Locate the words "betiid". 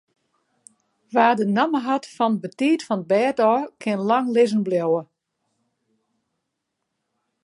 2.43-2.81